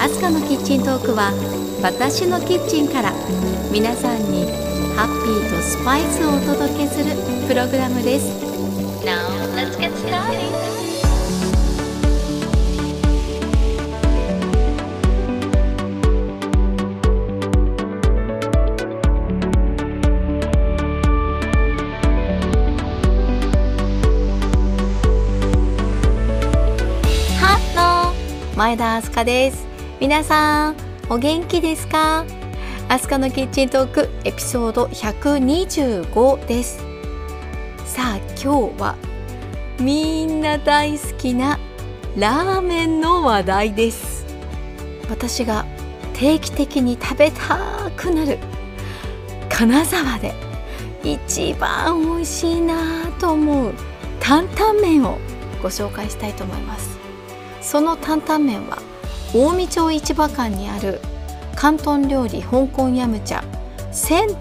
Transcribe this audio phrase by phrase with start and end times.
[0.00, 1.34] アスカのキッチントークは
[1.82, 3.12] 私のキッチンから
[3.70, 4.46] 皆さんに
[4.96, 7.14] ハッピーとスパイスをお届けする
[7.46, 8.32] プログラムです。
[9.04, 9.44] Now
[28.56, 29.66] 前田明日香です。
[29.98, 30.76] 皆さん
[31.10, 32.24] お元気ですか？
[32.88, 36.78] 明日香のキッチントークエピソード125です。
[37.84, 38.94] さあ今日は
[39.80, 41.58] みんな大好きな
[42.16, 44.24] ラーメンの話題です。
[45.10, 45.64] 私が
[46.12, 48.38] 定期的に食べたくなる
[49.48, 50.32] 金沢で
[51.02, 53.74] 一番美味しいなと思う
[54.20, 55.18] 担々麺を
[55.60, 56.93] ご紹介したいと思います。
[57.64, 58.78] その担々麺は
[59.32, 61.00] 近江町市場館にある
[61.56, 63.42] 広東料理香港ヤムチャ
[63.90, 64.34] 銭湯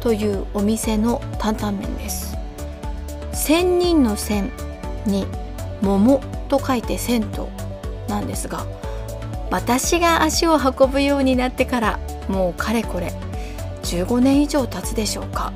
[0.00, 2.36] というお店の担々麺です。
[3.32, 4.52] 千人の千
[5.06, 5.26] に
[5.80, 7.28] 桃と書いて銭湯
[8.08, 8.66] なんですが
[9.50, 11.98] 私が足を運ぶようになってから
[12.28, 13.12] もうかれこれ
[13.82, 15.52] 15年以上経つでしょうか。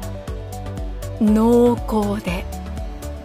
[1.21, 2.45] 濃厚で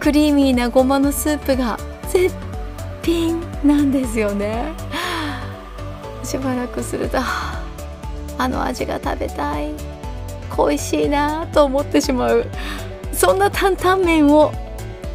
[0.00, 1.78] クリーミーなごまのスープが
[2.10, 2.34] 絶
[3.02, 3.53] 品。
[3.64, 4.72] なんですよね。
[6.22, 7.18] しばらくすると
[8.38, 9.72] あの味が食べたい。
[10.50, 12.46] 恋しいなと思ってしまう。
[13.12, 14.52] そんな担々麺を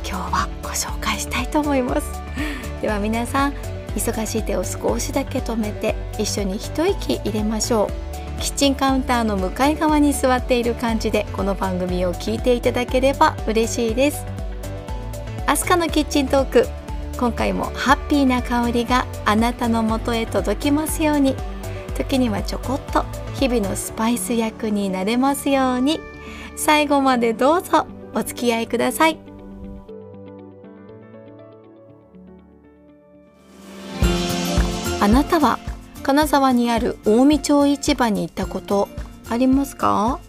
[0.04, 2.08] 今日はご紹介したいと思います。
[2.82, 3.54] では皆さん
[3.96, 8.42] 忙しい手を少しだけ止めて一緒に一息入れましょう。
[8.42, 14.26] キッチンカウンターの向かい側に座っている感じでこの番組を聞いていただければ嬉しいです。
[15.46, 16.68] アスカのキッチントーク
[17.20, 21.36] 今回もハッピーな香りがあなたのもとへ届きますように。
[21.98, 23.04] 時にはちょこっと
[23.34, 26.00] 日々のスパイス役になれますように。
[26.56, 29.20] 最後までどうぞお付き合いください。
[35.02, 35.60] あなたは
[36.04, 38.88] 金沢にある近江町市場に行ったこと
[39.30, 40.22] ありますか？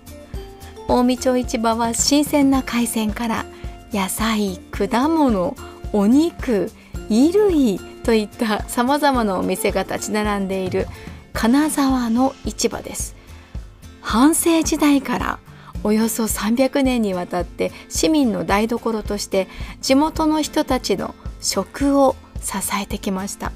[0.89, 3.45] 近江町市場は新鮮な海鮮から
[3.93, 5.55] 野菜果物
[5.93, 6.71] お肉
[7.11, 10.87] 衣類といったさまざまなお店が立ち並んでいる
[11.33, 13.17] 金沢の市場です。
[14.01, 15.39] 半世時代から
[15.83, 19.49] およそ300年にわたって市民の台所として
[19.81, 23.53] 地元の人たちの食を支えてきました。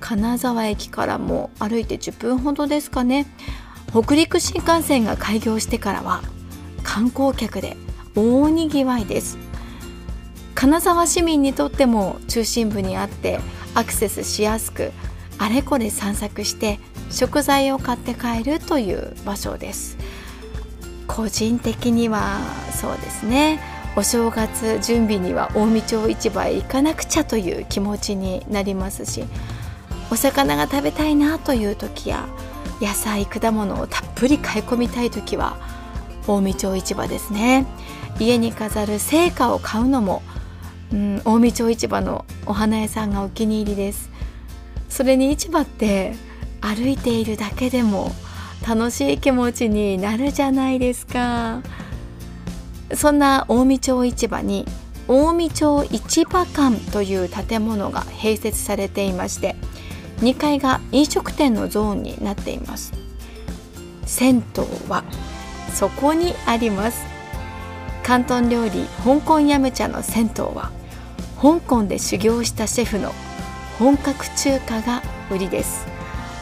[0.00, 3.26] 金沢駅からも歩いて10分ほどですかね。
[3.90, 6.22] 北陸新幹線が開業してからは
[6.82, 7.76] 観光客で
[8.16, 9.36] 大にぎわいです。
[10.54, 13.40] 金沢市民にとっても中心部にあって
[13.74, 14.92] アクセスしやすく
[15.38, 16.78] あれこれ散策して
[17.10, 19.96] 食材を買って帰るという場所です。
[21.06, 22.38] 個人的には
[22.72, 23.60] そうですね。
[23.96, 29.24] お正月準備には近江町市場へ行かなくちゃという気持ちになりますし
[30.10, 32.26] お魚が食べたいなという時や
[32.80, 35.58] 野菜果物をたっぷり買い込みたい時は
[36.26, 37.66] 近江町市場ですね。
[38.18, 40.22] 家に飾る成果を買うのも、
[40.92, 44.10] うん、近江町市場のお花屋さんがお気に入りです。
[44.88, 46.14] それに市場って
[46.60, 48.12] 歩いているだけでも
[48.66, 51.62] 楽しい気持ちになるじゃないですか。
[52.94, 54.66] そんな近江町市場に
[55.06, 59.56] 近江町市場館という建物が併設されていまして
[60.18, 62.92] 2階が飲食店のゾーンになっています。
[64.04, 65.04] 銭湯は
[65.72, 67.02] そこにあります。
[68.02, 70.70] 広東料理香港ヤムチャの銭湯は
[71.42, 73.12] 香港で修行したシェフの
[73.76, 75.88] 本格中華が売りです。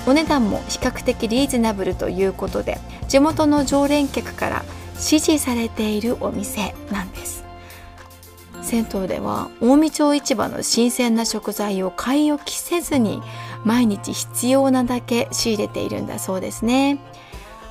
[0.07, 4.65] お値段も比較的リーズナブルということで地元の常連客から
[4.97, 7.45] 支持されているお店なんです。
[8.61, 13.23] 銭湯では近江町市場の新鮮な食材を買い置きせずに
[13.65, 16.99] 毎日必要なだけ仕入れているんだそうですね。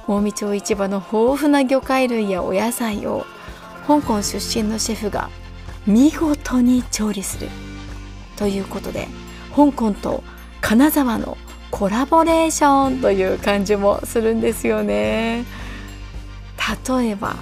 [0.08, 3.28] 近江町市場の豊富な魚介類やお野菜を
[3.86, 5.30] 香港出身のシェフが
[5.88, 7.50] 見事に調理する。
[8.36, 9.08] ということで
[9.56, 10.24] 香港と
[10.62, 11.38] 金沢の
[11.72, 15.46] コラボレーションという感じもするんですよね。
[16.88, 17.36] 例えば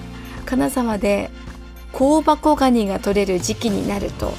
[0.46, 1.30] 金沢で
[1.94, 4.34] 香箱ガニが取れる時期になると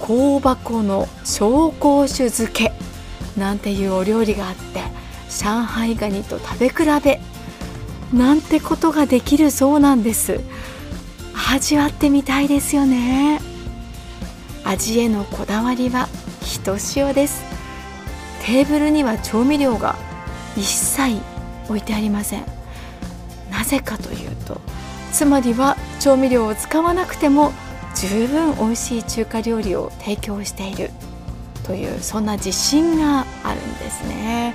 [0.00, 2.72] 香箱の紹興酒漬け
[3.36, 4.82] なんていうお料理があって
[5.28, 7.20] 上海ガニと食べ比べ
[8.12, 10.40] なんてことができるそうなんです。
[11.48, 13.40] 味わってみたいですよね。
[14.64, 16.08] 味へのこだわりは
[16.42, 17.42] ひとしおです。
[18.44, 19.96] テーブルには調味料が
[20.56, 21.18] 一切
[21.68, 22.44] 置いてありません。
[23.50, 24.60] なぜかというと
[25.12, 27.52] つまりは調味料を使わなくても
[27.96, 30.90] 十分美味しい中華料理を提供している
[31.64, 34.54] というそんな自信があるんですね。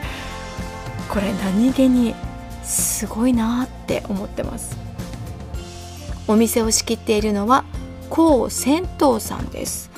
[1.10, 2.16] これ何気に
[2.64, 4.85] すごいなって思ってます。
[6.28, 7.66] お店を仕切っているのは
[8.10, 9.92] 高銭湯さんです。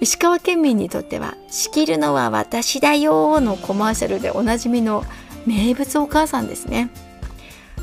[0.00, 5.04] 石川県民にとっては「仕切るのは私だよ」のコマーシャルでおなじみの
[5.46, 6.90] 名物お母さんですね。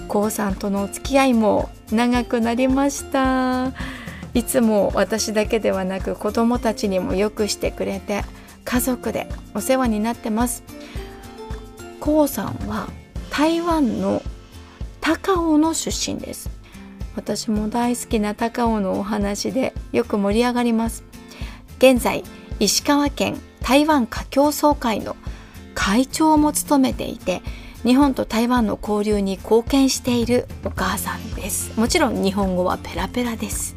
[0.10, 3.72] 高さんとのお付き合いも長くなりました。
[4.34, 8.24] いつも私だけではなく子供たちにもよくしてくれて
[8.66, 10.63] 家族でお世話になってます。
[12.00, 12.88] 高さんは
[13.30, 14.22] 台湾の
[15.00, 16.58] 高尾の出身です。
[17.19, 21.04] 私も大好きな高尾のお話でよく盛り上がります。
[21.77, 22.24] 現在
[22.62, 25.18] 石川県台湾華僑総会の
[25.75, 27.42] 会長も務めていて
[27.83, 31.77] 日本と台湾の交流に貢献しているお母さんです。
[31.77, 33.75] もちろん日本語はペラペラです。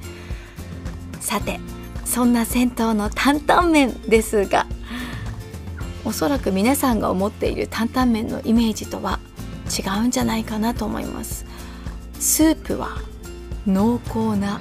[1.18, 1.58] さて
[2.04, 4.66] そんな銭湯の担々麺ですが
[6.04, 9.18] おそらく皆さんが思っている担々麺のイメージとは
[9.66, 11.44] 違うんじゃないかなと思います。
[12.20, 12.98] スープは
[13.66, 14.60] 濃厚な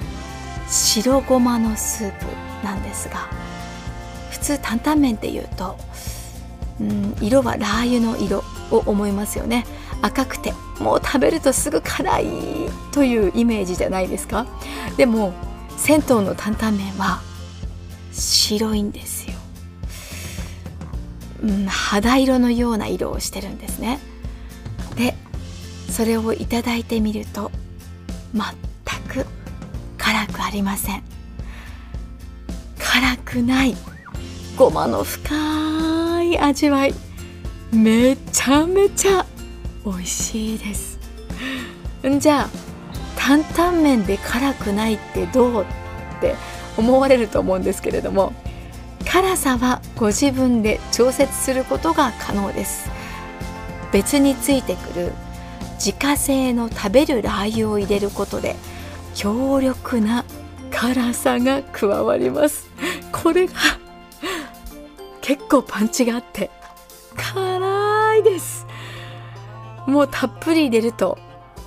[0.68, 2.26] 白ごまのスープ
[2.64, 3.28] なんですが
[4.30, 5.76] 普通担々麺っていうと
[6.80, 9.66] うん色はラー油の色を思いますよね。
[10.00, 12.26] 赤くてもう食べるとすぐ辛い
[12.90, 14.46] というイメージじゃないですか？
[14.96, 15.32] でも
[15.76, 17.20] 銭湯の担々麺は
[18.12, 19.36] 白いんですよ、
[21.42, 24.00] うん、肌色のような色をしてるんですね。
[24.96, 25.14] で
[25.90, 27.52] それをいただいてみると
[28.34, 28.42] 全
[30.12, 31.02] 辛くありません。
[32.78, 33.74] 辛くない。
[34.58, 36.92] ごまの深い味わい。
[37.72, 39.24] めちゃめちゃ
[39.86, 40.98] 美味しいです。
[42.18, 42.48] じゃあ
[43.16, 46.34] 担々麺で辛くないってどうって
[46.76, 48.34] 思われると思うんですけれども
[49.06, 52.90] 辛さはご自分で調節することが可能です。
[53.92, 55.12] 別についてくる。
[55.84, 58.54] 自家製の食べるラー油を入れることで
[59.14, 60.24] 強力な
[60.70, 62.70] 辛さが加わります。
[63.12, 63.54] これが
[65.20, 66.50] 結構パンチがあって
[67.16, 68.66] 辛いです。
[69.86, 71.18] もうたっぷり入れると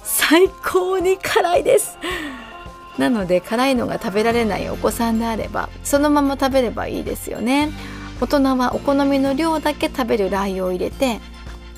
[0.04, 1.98] 最高に辛いです。
[2.98, 7.70] なので辛いのが食べられないお子さんであればそのまま食べればいいですよね。
[8.22, 11.20] 大人はお好みの量だけ食べるラー油を入れて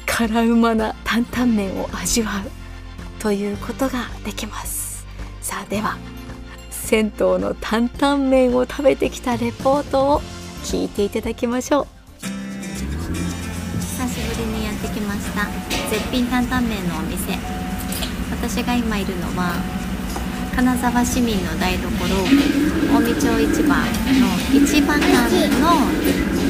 [0.06, 4.77] 辛うまな担々麺を味わうということができます。
[5.48, 5.98] さあでは
[6.70, 10.20] 銭湯の担々麺を食べてきたレポートを
[10.66, 11.88] 聞いていただきましょう。
[12.20, 15.46] 久しぶりにやってきました。
[15.90, 17.40] 絶品担々麺のお店。
[18.30, 19.54] 私が今いるのは
[20.54, 22.04] 金沢市民の台所近
[23.08, 23.88] 江町市場の
[24.52, 25.80] 市場館の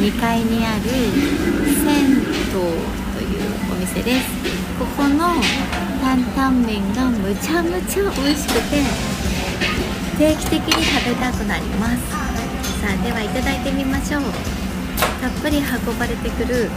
[0.01, 0.81] 2階にある
[1.85, 2.57] 銭湯と
[3.21, 4.25] いうお店です。
[4.79, 5.35] ここの
[6.07, 8.81] 担々麺がむちゃむちゃ美味しくて
[10.17, 11.97] 定期的に食べたくなります。
[12.79, 14.21] さあではいただいてみましょう。
[15.19, 16.69] たっぷり運ばれてくる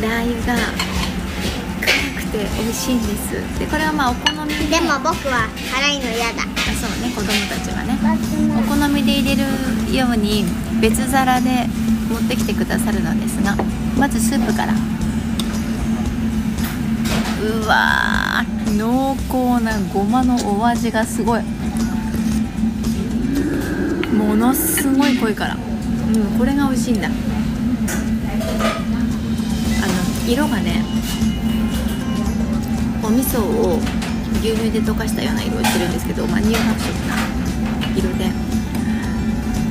[0.00, 0.62] ラー油が
[1.82, 3.58] 辛くて美味しいんです。
[3.58, 4.78] でこれはまあお好みで。
[4.78, 6.44] でも僕は辛いの嫌だ。
[6.44, 6.46] あ
[6.78, 7.98] そうね子供たちはね。
[8.56, 9.42] お好みで入れ
[9.90, 10.44] るように
[10.80, 11.66] 別皿で
[12.08, 13.56] 持ってきてくださるのですが
[13.98, 14.74] まずスープから
[17.44, 18.42] うわ
[18.76, 21.42] 濃厚なごまのお味がすごい。
[24.14, 25.56] ものすごい濃いから。
[25.56, 27.08] うんこれが美味しいんだ。
[27.08, 27.14] あの
[30.26, 30.82] 色がね
[33.02, 33.78] お味噌を
[34.40, 37.16] 牛乳で溶かしたような色をしてるんですけど、まあ、乳白色な
[37.94, 38.30] 色で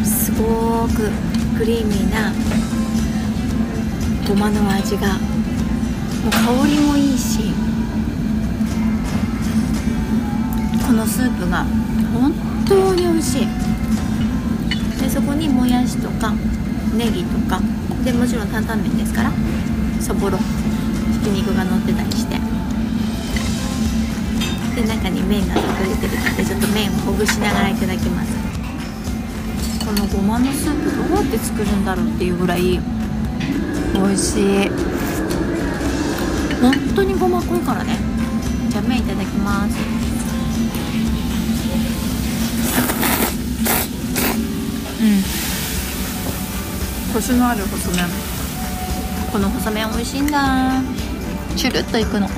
[0.05, 1.09] すごく
[1.57, 2.31] クリーミーな
[4.27, 5.17] ごまの味が
[6.31, 7.53] 香りもいいし
[10.85, 11.65] このスープが
[12.13, 12.33] 本
[12.67, 13.47] 当に美味しい。
[15.01, 16.33] でそこにもやしとか
[16.95, 17.59] ネギとか
[18.05, 19.31] でもちろん担々麺ですから
[19.99, 20.43] そぼろひ
[21.19, 22.39] き肉が乗ってたりして。
[24.75, 28.31] で中に麺が隠れてるのでちょっと麺をほぐしながらいただきます。
[29.85, 32.79] このごまのスープどうやって作るんだろうっていうぐらい
[33.93, 34.71] 美味しい。
[36.63, 37.97] 本当にごま濃いからね。
[38.69, 39.75] じゃあ麺いただきます。
[47.13, 48.05] コシのある細麺。
[49.31, 50.81] この細麺美味しいんだ。
[51.57, 52.29] チュルッといくの。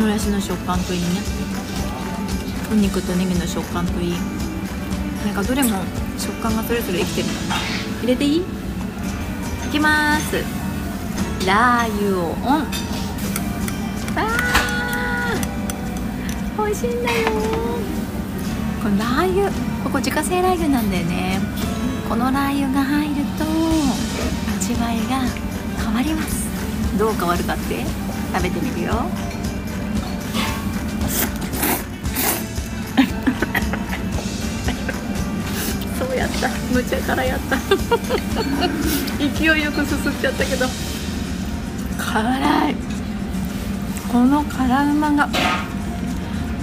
[0.00, 1.06] もやしの食感といいね。
[2.72, 4.14] お肉とネギの食感といい。
[5.24, 5.84] なんかどれも
[6.18, 7.28] 食感がそれぞれ生きてる。
[8.00, 8.40] 入れていい？
[8.40, 8.42] い
[9.70, 10.59] きます
[11.46, 12.36] ラー油をオン。
[14.16, 15.34] あ。
[16.56, 17.30] ー美味しいんだよ。
[18.82, 19.50] このラー油
[19.82, 21.40] ここ自家製ラー油なんだよね。
[22.08, 23.44] このラー油が入ると
[24.56, 25.20] 味わいが
[25.82, 26.48] 変わります。
[26.98, 27.84] どう変わるかって？
[28.32, 28.92] 食べてみるよ。
[35.98, 36.48] そうやった。
[36.72, 37.56] むちゃからやった。
[39.18, 40.66] 勢いよくすすっちゃったけど
[42.12, 42.74] 辛い。
[44.10, 45.28] この辛うまが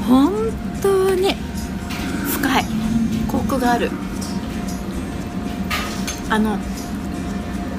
[0.06, 0.34] 本
[0.82, 1.36] 当に
[2.26, 2.66] 深い。
[3.30, 3.90] コクがある。
[6.30, 6.58] あの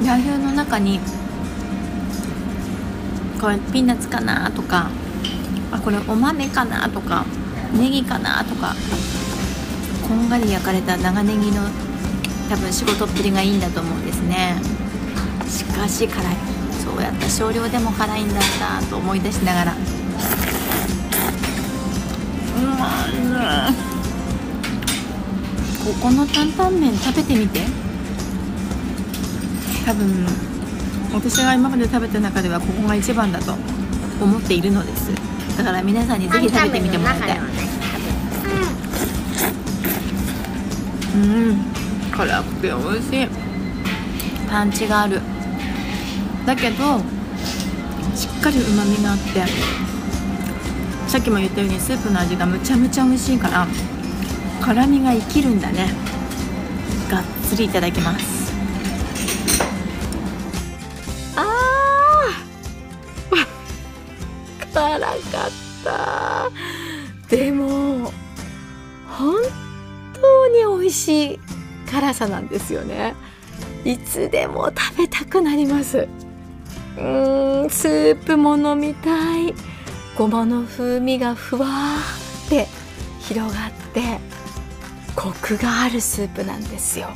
[0.06, 1.00] ラー油の中に
[3.38, 4.88] これピーナッツかなとか
[5.70, 7.26] あこれお豆かなとか
[7.74, 8.74] ネギかなとか
[10.08, 11.62] こんがり焼かれた長ネギの
[12.48, 14.56] 多分仕事っぷりがいいんだと思うんですね。
[15.46, 16.36] しかし辛い。
[16.82, 18.42] そうやった少量でも辛いんだっ
[18.80, 19.72] たと思い出しながら。
[19.72, 19.76] う
[22.78, 23.14] まい
[23.72, 23.76] ね
[25.84, 27.60] ここの担々麺食べてみて。
[29.86, 30.26] 多分
[31.14, 33.54] 私が今まで食べた中ではここが一番だと
[34.20, 35.10] 思っているのです。
[35.56, 37.38] だから皆さんにぜひ食べてみてもらいたい。
[41.14, 41.56] うん。
[42.12, 43.28] 辛くて美味しい。
[44.50, 45.20] パンチがある
[46.46, 46.98] だけど
[48.14, 49.44] しっかりうまみがあって
[51.06, 53.66] さっきも言ったようにスープの味がむちゃむちゃ美味しいから
[54.60, 55.88] 辛みが生きるんだね。
[57.10, 58.52] がっつりいただきます。
[61.36, 65.10] あー辛かっ
[65.84, 66.50] た。
[67.34, 68.12] でも
[69.08, 69.36] 本
[70.12, 71.40] 当に美味しい
[71.90, 73.14] 辛さなんですよね。
[73.84, 76.06] いつでも食べたくなります。
[76.98, 79.54] うんスープも飲みたい。
[80.16, 81.68] ごまの風味がふわ
[82.46, 82.66] って
[83.20, 84.18] 広がって
[85.14, 87.10] コクがあるスープなんですよ。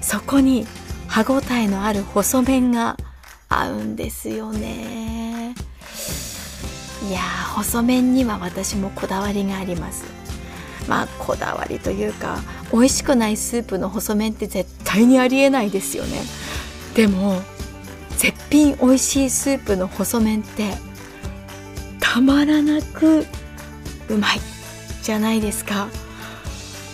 [0.00, 0.66] そこに
[1.06, 2.96] 歯ごたえのある細麺が
[3.48, 5.54] 合うんですよね。
[7.08, 7.20] いや
[7.54, 10.04] 細麺には私もこだわりがあります。
[10.88, 12.38] まあこだわりというか
[12.72, 16.20] 美味しくないスープの細麺って絶対にありえないですよね。
[16.96, 17.42] でも
[18.18, 20.74] 絶品美味しいスープの細麺って
[22.00, 23.26] たまらなく
[24.08, 24.40] うまい
[25.02, 25.88] じゃないですか。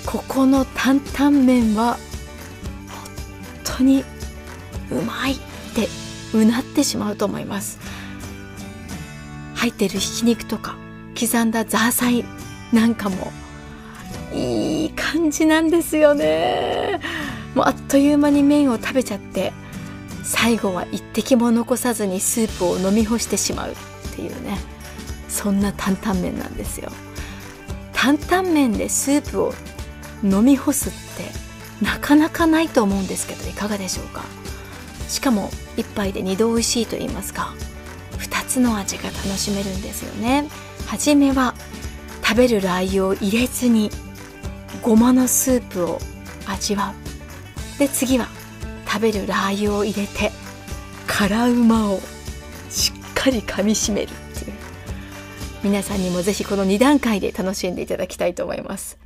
[0.07, 1.99] ここの担々麺は
[3.65, 4.03] 本当に
[4.91, 5.37] うまいっ
[5.75, 5.89] て
[6.33, 7.79] うなってしまうと思います。
[9.55, 10.77] 入ってるひき肉とか
[11.19, 12.25] 刻んだザーサイ
[12.73, 13.31] なんかも
[14.33, 17.01] いい感じなんですよね。
[17.55, 19.53] もうあっという間に麺を食べちゃって
[20.33, 23.75] 最後は一滴も残さずにスープを飲み干してしまうっ
[24.15, 24.59] ていうね。
[25.29, 26.93] そんな担々麺なんですよ。
[27.93, 29.53] 担々麺でスープを
[30.23, 34.23] 飲み干すってなかなかないと思うんですけどいかがでしょうか？
[35.09, 37.53] しかも1杯で2度美味しいと言いますか
[38.19, 40.49] 2つの味が楽しめるんですよね。
[40.87, 41.55] 初めは
[42.23, 43.91] 食べるラー油を入れずに
[44.81, 45.99] ごまのスープを
[46.47, 46.95] 味わ
[47.77, 47.79] う。
[47.81, 48.29] で次は
[48.91, 50.33] 食べるラー油を入れて
[51.07, 52.01] 辛うまを
[52.69, 54.53] しっかり噛みしめるっていう。
[55.63, 58.99] 皆さんにもぜひこの2段階で楽しんでいただきたいと思います。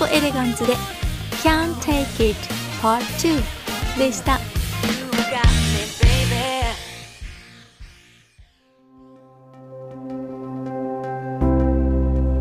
[0.00, 0.74] ットロットエレガンズで
[1.42, 2.38] Can't Take It
[2.80, 4.38] Part 2でした。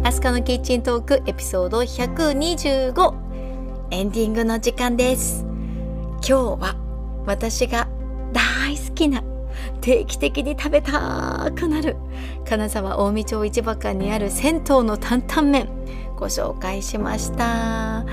[0.03, 3.13] アスカのキッチントークエピソード125
[3.91, 5.45] エンディングの時間です。
[5.45, 6.75] 今日は
[7.25, 7.87] 私が
[8.33, 9.23] 大好きな
[9.81, 11.95] 定期的に食べたくなる
[12.47, 15.78] 金沢近江町市場館にある銭湯の担々麺。
[16.19, 18.05] ご紹介しました。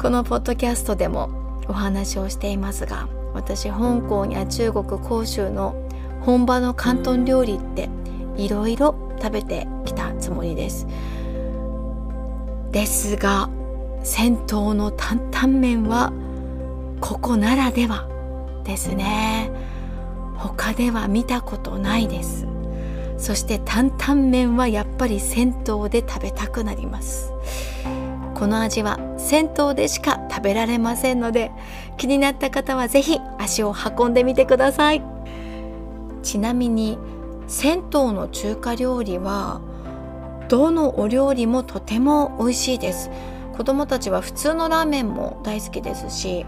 [0.00, 1.28] このポッドキャストでも
[1.68, 5.74] お話をしていますが私香港や中国広州の
[6.22, 7.90] 本場の広東料理って
[8.36, 10.86] いろいろ食べてきたつもりです。
[12.70, 13.50] ですが
[14.02, 16.12] 銭湯の担々麺は
[17.00, 18.08] ここならでは
[18.64, 19.50] ですね。
[20.36, 22.46] 他では見たことないです。
[23.16, 27.32] そして担々麺はやっぱり銭湯で食べたくなります。
[28.34, 31.52] この味は銭湯でしか食べられませんので
[31.96, 35.02] 気になった方はぜひ足を運んでみてください。
[36.22, 36.98] ちなみに
[37.46, 39.60] 銭湯の中華料理は
[40.48, 43.10] どのお料理もとても美味しいです。
[43.56, 46.44] 子供たちは普通のラーメンも大好きですし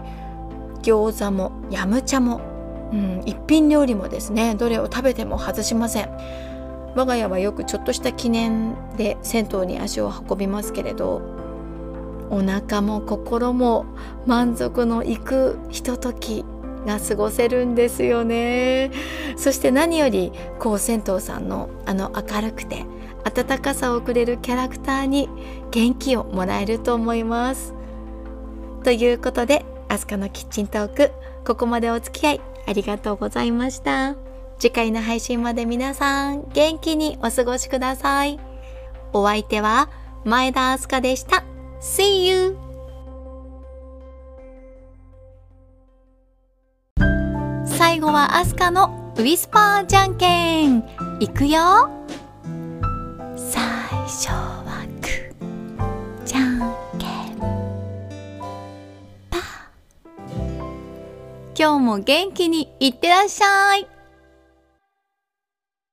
[0.81, 2.41] 餃子もヤムチャも、
[2.91, 6.09] うん、一品料理もですねどれを食べても外しません。
[6.97, 11.21] 我が家はよくちょっとした記念で銭湯に足を運びますけれど
[12.31, 13.85] お腹も心も
[14.25, 16.43] 満足のいくひととき
[16.87, 18.91] が過ごせるんですよね。
[19.35, 22.85] そして何よりこう銭湯さんのあの明るくて
[23.25, 25.29] 温かさをくれるキャラクターに
[25.69, 27.75] 元気をもらえると思います。
[28.83, 31.11] ということでアスカのキッチントーク
[31.45, 34.26] ここまでお付き合いありがとうございました。
[34.59, 38.39] 次回の配信まで皆さん元気にお過ごしください。
[39.13, 39.89] お相手は
[40.25, 41.43] 前田明日香でした。
[41.79, 42.57] See you!
[47.65, 50.83] 最後はアスカのウィスパーじゃんけん。
[51.19, 51.91] いくよ。
[53.35, 53.61] 最
[54.07, 56.59] 初はグーじゃん
[56.97, 57.37] けん。
[59.29, 59.41] パー。
[61.55, 63.96] 今日も元気にいってらっしゃい。